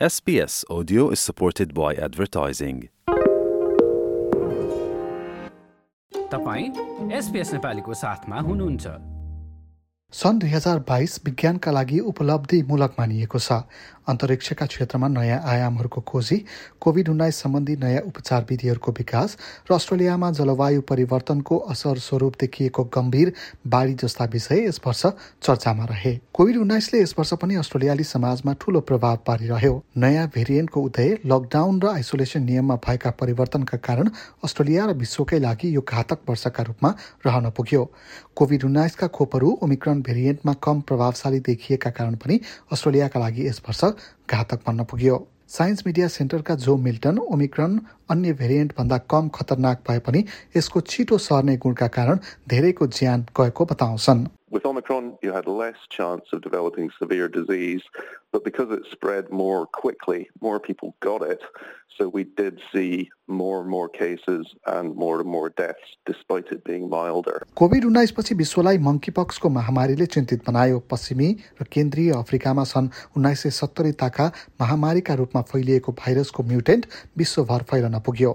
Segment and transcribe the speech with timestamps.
[0.00, 2.78] SBS Audio is supported by advertising.
[6.32, 6.64] तपाईँ
[7.18, 8.86] SBS नेपालीको साथमा हुनुहुन्छ
[10.12, 13.60] सन् दुई हजार बाइस विज्ञानका लागि उपलब्धिमूलक मानिएको छ
[14.06, 16.36] अन्तरिक्षका क्षेत्रमा नयाँ आयामहरूको खोजी
[16.80, 19.36] कोभिड उन्नाइस सम्बन्धी नयाँ उपचार विधिहरूको विकास
[19.70, 23.32] र अस्ट्रेलियामा जलवायु परिवर्तनको असर स्वरूप देखिएको गम्भीर
[23.66, 25.06] बाढी जस्ता विषय यस वर्ष
[25.42, 31.18] चर्चामा रहे। कोभिड उन्नाइसले यस वर्ष पनि अस्ट्रेलियाली समाजमा ठूलो प्रभाव पारिरह्यो। नयाँ भेरिएन्टको उदय
[31.26, 34.10] लकडाउन र आइसोलेसन नियममा भएका परिवर्तनका कारण
[34.44, 36.94] अस्ट्रेलिया र विश्वकै लागि यो घातक वर्षका रूपमा
[37.26, 37.84] रहन पुग्यो।
[38.36, 42.40] कोभिड उन्नाइसका खोपहरू ओमिक्रोन भेरिएन्टमा कम प्रभावशाली देखिएका कारण पनि
[42.72, 43.84] अस्ट्रेलियाका लागि यस वर्ष
[44.30, 47.80] घातक बन्न पुग्यो। साइन्स मिडिया सेन्टरका जो मिल्टन ओमिक्रोन
[48.10, 50.24] अन्य भेरिएन्ट भन्दा कम खतरनाक भए पनि
[50.56, 56.26] यसको छिटो सर्ने गुणका कारण धेरैको ज्यान गएको बताउँछन्। With Omicron, you had less chance
[56.32, 57.82] of developing severe disease,
[58.30, 61.42] but because it spread more quickly, more people got it.
[61.96, 66.64] So we did see more and more cases and more and more deaths, despite it
[66.64, 67.36] being milder.
[67.56, 71.28] COVID उन्नाइसपछि विश्वलाई मङ्कीपक्सको महामारीले चिन्तित बनायो पश्चिमी
[71.60, 74.26] र केन्द्रीय अफ्रिकामा सन् उन्नाइस सय सत्तरीताका
[74.60, 76.86] महामारीका रूपमा फैलिएको भाइरसको म्युटेन्ट
[77.18, 78.32] विश्वभर फैलन पुग्यो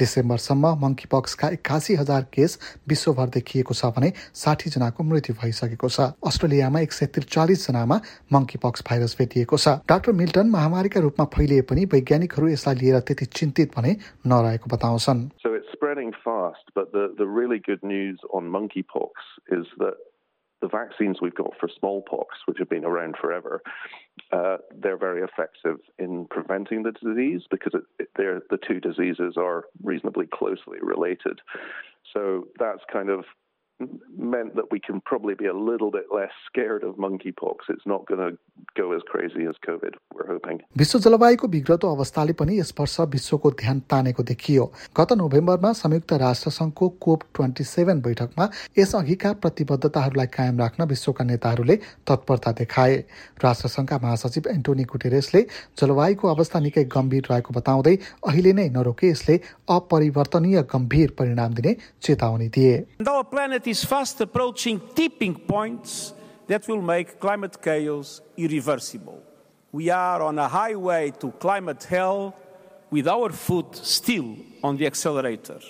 [0.00, 2.58] डिसेम्बरसम्म मङ्कीपक्सका एक्कासी हजार केस
[2.88, 4.12] विश्वभर देखिएको छ भने
[4.44, 7.99] साठी जनाको मृत्यु भइसकेको छ अस्ट्रेलियामा एक सय त्रिचालिस जनामा
[8.33, 13.77] मङ्कीपक्स भाइरस भेटिएको छ डाक्टर मिल्टन महामारीका रूपमा फैलिए पनि वैज्ञानिकहरू यसलाई लिएर त्यति चिन्तित
[13.77, 13.95] भने
[14.33, 19.65] नरहेको बताउँछन् So it's spreading fast, but the, the really good news on monkeypox is
[19.77, 19.97] that
[20.61, 23.61] the vaccines we've got for smallpox, which have been around forever,
[24.31, 29.35] uh, they're very effective in preventing the disease because it, it, they're, the two diseases
[29.37, 31.39] are reasonably closely related.
[32.13, 33.25] So that's kind of
[34.16, 37.68] meant that we can probably be a little bit less scared of monkeypox.
[37.68, 38.38] It's not going to
[38.76, 40.60] go as crazy as COVID, we're hoping.
[40.78, 44.64] विश्व जलवायुको बिग्रदो अवस्थाले पनि यस वर्ष विश्वको ध्यान तानेको देखियो
[44.96, 51.76] गत नोभेम्बरमा संयुक्त राष्ट्र संघको कोप ट्वेन्टी सेभेन बैठकमा यसअघिका प्रतिबद्धताहरूलाई कायम राख्न विश्वका नेताहरूले
[52.08, 52.96] तत्परता देखाए
[53.44, 55.42] राष्ट्रसङ्घका महासचिव एन्टोनी गुटेरेसले
[55.78, 59.36] जलवायुको अवस्था निकै गम्भीर रहेको बताउँदै अहिले नै नरोके यसले
[59.76, 62.76] अपरिवर्तनीय गम्भीर परिणाम दिने चेतावनी दिए
[63.72, 66.12] is fast approaching tipping points
[66.46, 69.22] that will make climate chaos irreversible.
[69.72, 72.36] We are on a highway to climate hell
[72.90, 75.60] with our foot still on the accelerator.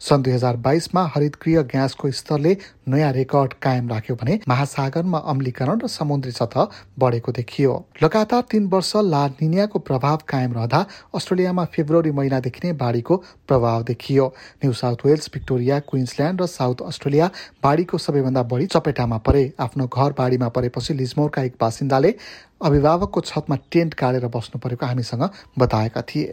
[0.00, 2.56] सन् दुई हजार बाइसमा हरितगृह ग्यासको स्तरले
[2.88, 7.72] नयाँ रेकर्ड कायम राख्यो भने महासागरमा अम्लीकरण र समुद्री सतह बढेको देखियो।
[8.02, 10.80] लगातार तीन वर्ष ला निनियाको प्रभाव कायम रहँदा
[11.14, 13.16] अस्ट्रेलियामा फेब्रुअरी महिनादेखि नै बाढीको
[13.48, 14.26] प्रभाव देखियो।
[14.64, 17.30] New South Wales Victoria Queensland र साउथ अस्ट्रेलिया
[17.62, 22.14] बाढीको सबैभन्दा बढी चपेटामा परे। आफ्नो घर बाढीमा परेपछि लिजमोरका एक बासिन्दाले
[22.62, 26.26] अभिभावकको छतमा टेन्ट गाडेर बस्नु परेको हामीसँग बताएका थिए।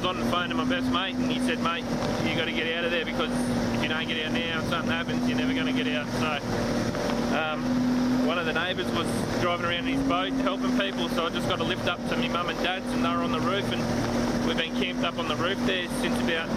[0.00, 1.84] Was on the phone to my best mate, and he said, "Mate,
[2.24, 3.30] you got to get out of there because
[3.74, 6.08] if you don't get out now, and something happens, you're never going to get out."
[6.16, 9.06] So um, one of the neighbours was
[9.40, 12.16] driving around in his boat helping people, so I just got a lift up to
[12.16, 15.18] my mum and dad's, and they were on the roof, and we've been camped up
[15.18, 16.48] on the roof there since about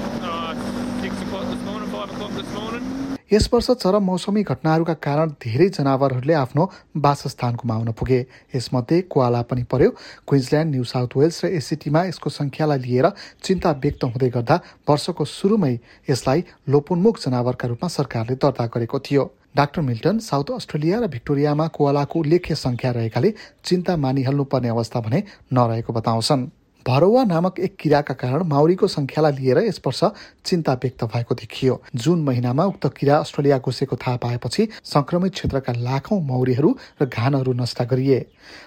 [1.01, 3.12] six o'clock this morning, five o'clock this morning.
[3.33, 6.63] यस वर्ष चरम मौसमी घटनाहरूका कारण धेरै जनावरहरूले आफ्नो
[6.97, 8.19] वासस्थान गुमाउन पुगे।
[8.55, 9.89] यसमध्ये कोआला पनि पर्यो।
[10.29, 13.09] क्विन्सल्यान्ड न्यू साउथ वेल्स र एसिटीमा यसको संख्यालाई लिएर
[13.41, 15.73] चिन्ता व्यक्त हुँदै गर्दा वर्षको सुरुमै
[16.09, 19.23] यसलाई लोपोन्मुख जनावरका रूपमा सरकारले दर्ता गरेको थियो।
[19.57, 23.33] डाक्टर मिल्टन साउथ अस्ट्रेलिया र भिक्टोरियामा कोआलाको उल्लेख्य संख्या रहेकाले
[23.65, 25.23] चिन्ता मानिहाल्नुपर्ने अवस्था भने
[25.53, 26.49] नरहेको बताउँछन्।
[26.87, 30.03] भरोवा नामक एक किराका कारण माउरीको संख्यालाई लिएर यस वर्ष
[30.45, 36.19] चिन्ता व्यक्त भएको देखियो। जुन महिनामा उक्त किरा अस्ट्रेलिया घुसेको थाहा पाएपछि संक्रमित क्षेत्रका लाखौं
[36.21, 38.19] मौरीहरू र घानहरू नष्ट गरिए।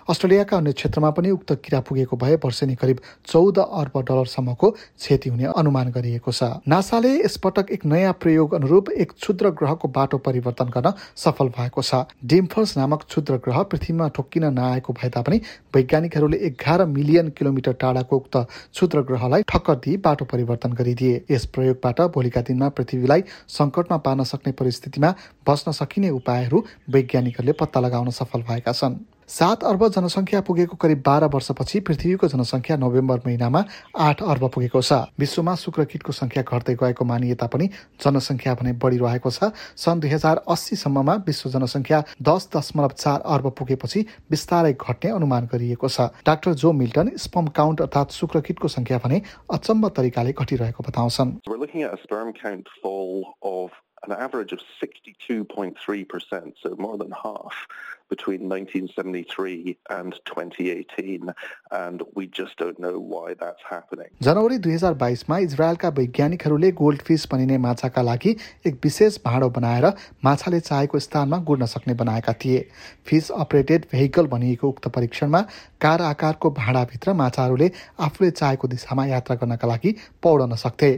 [0.08, 5.44] अस्ट्रेलियाका अन्य क्षेत्रमा पनि उक्त किरा पुगेको भए वर्षेनी करिब चौध अर्ब डलरसम्मको क्षति हुने
[5.54, 10.92] अनुमान गरिएको छ। नासाले यसपटक एक नयाँ प्रयोग अनुरूप एक क्षुद्र ग्रहको बाटो परिवर्तन गर्न
[11.16, 15.40] सफल भएको छ। डिम्फर्स नामक क्षुद्र ग्रह पृथ्वीमा ठोक्किन नआएको भए तापनि
[15.76, 17.72] वैज्ञानिकहरूले एघार मिलियन किलोमिटर
[18.06, 18.36] टाढाको उक्त
[18.72, 24.52] क्षुद्र ग्रहलाई ठक्कर दिई बाटो परिवर्तन गरिदिए। यस प्रयोगबाट भोलिका दिनमा पृथ्वीलाई संकटमा पार्न सक्ने
[24.52, 25.14] परिस्थितिमा
[25.46, 28.94] बस्न सकिने उपायहरू वैज्ञानिकहरूले पत्ता लगाउन सफल भएका छन्।
[29.28, 33.60] सात अर्ब जनसङ्ख्या पुगेको करिब बाह्र वर्षपछि पृथ्वीको जनसङ्ख्या नोभेम्बर महिनामा
[33.98, 37.66] आठ अर्ब पुगेको छ। विश्वमा शुक्रकिटको संख्या घट्दै गएको मानिए तापनि
[37.98, 44.00] जनसङ्ख्या भने बढिरहेको छ। सन् दुई हजार अस्सीसम्ममा विश्व जनसङ्ख्या दस दशमलव चार अर्ब पुगेपछि
[44.30, 49.18] बिस्तारै घट्ने अनुमान गरिएको छ। डाक्टर जो मिल्टन स्पम काउन्ट अर्थात् शुक्रकिटको संख्या भने
[49.50, 51.30] अचम्म तरिकाले घटिरहेको बताउँछन्।
[54.06, 57.54] An average of 62.3%, so more than half
[58.10, 61.32] between 1973 and 2018,
[61.72, 64.10] and we just don't know why that's happening.
[64.22, 68.36] जनवरी दुई हजार बाइसमा इजरायलका वैज्ञानिकहरूले गोल्ड फिस भनिने माछाका लागि
[68.66, 69.86] एक विशेष भाँडो बनाएर
[70.24, 72.66] माछाले चाहेको स्थानमा गुड्न सक्ने बनाएका थिए।
[73.06, 75.40] फिस अपरेटेड भेहिकल भनिएको उक्त परीक्षणमा
[75.80, 77.70] कार आकारको भाँडाभित्र माछाहरूले
[78.00, 80.92] आफूले चाहेको दिशामा यात्रा गर्नका लागि पौडन सक्थे।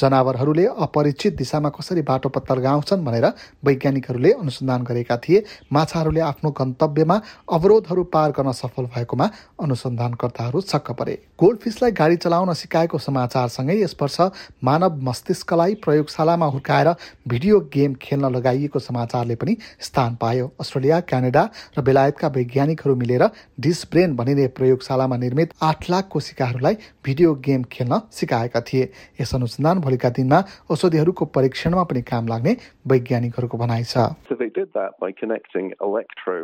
[0.00, 3.26] जनावरहरूले अपरिचित दिशामा कसरी बाटो पत्ता लगाउँछन् भनेर
[3.64, 7.20] वैज्ञानिकहरूले अनुसन्धान गरेका थिए। माछाहरूले आफ्नो गन्तव्यमा
[7.52, 9.26] अवरोधहरू पार गर्न सफल भएकोमा
[9.62, 14.20] अनुसन्धानकर्ताहरू छक्क परे। गोल्डफिसलाई गाडी चलाउन सिकाएको समाचारसँगै यस वर्ष
[14.64, 16.88] मानव मस्तिष्कलाई प्रयोगशालामा हुर्काएर
[17.28, 21.42] भिडियो गेम खेल्न लगाइएको समाचारले पनि स्थान पायो। अस्ट्रेलिया क्यानाडा
[21.78, 23.24] र बेलायतका वैज्ञानिकहरू मिलेर
[23.60, 26.74] डिसब्रेन भनिने प्रयोगशालामा निर्मित आठ लाख कोशिकाहरूलाई
[27.04, 28.84] भिडियो गेम खेल्न सिकाएका थिए।
[29.20, 33.96] यस अनुसन्धान भोलिका दिनमा औषधिहरूको परीक्षणमा पनि काम लाग्ने वैज्ञानिकहरूको भनाइ छ।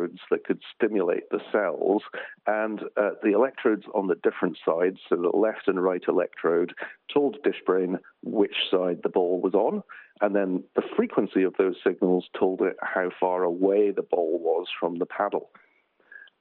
[0.00, 2.02] did that by connecting electrodes that could stimulate the cells,
[2.46, 6.72] and uh, the electrodes on the different sides, so the left and right electrode,
[7.12, 9.82] told DishBrain which side the ball was on,
[10.20, 14.66] and then the frequency of those signals told it how far away the ball was
[14.80, 15.50] from the paddle.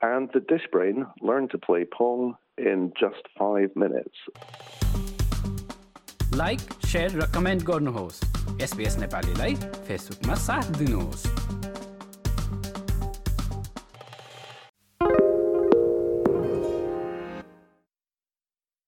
[0.01, 4.15] And the DishBrain learned to play Pong in just five minutes.
[6.35, 8.23] Like share र comment गर्नुहोस्
[8.62, 11.58] SBS नेपालीलाई फेसबुकमा साथ दिनुहोस्